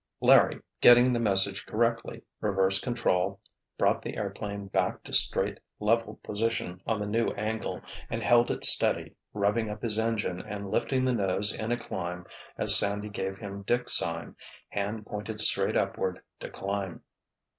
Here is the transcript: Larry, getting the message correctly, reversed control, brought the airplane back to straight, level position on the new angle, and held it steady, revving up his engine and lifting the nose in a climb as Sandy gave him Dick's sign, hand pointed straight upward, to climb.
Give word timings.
Larry, 0.19 0.59
getting 0.81 1.13
the 1.13 1.19
message 1.19 1.67
correctly, 1.67 2.23
reversed 2.39 2.81
control, 2.81 3.39
brought 3.77 4.01
the 4.01 4.17
airplane 4.17 4.65
back 4.65 5.03
to 5.03 5.13
straight, 5.13 5.59
level 5.79 6.19
position 6.23 6.81
on 6.87 6.99
the 6.99 7.05
new 7.05 7.27
angle, 7.37 7.81
and 8.09 8.23
held 8.23 8.49
it 8.49 8.65
steady, 8.65 9.13
revving 9.35 9.69
up 9.71 9.83
his 9.83 9.99
engine 9.99 10.41
and 10.41 10.71
lifting 10.71 11.05
the 11.05 11.13
nose 11.13 11.53
in 11.55 11.71
a 11.71 11.77
climb 11.77 12.25
as 12.57 12.75
Sandy 12.75 13.09
gave 13.09 13.37
him 13.37 13.61
Dick's 13.61 13.93
sign, 13.95 14.35
hand 14.69 15.05
pointed 15.05 15.39
straight 15.39 15.77
upward, 15.77 16.23
to 16.39 16.49
climb. 16.49 17.03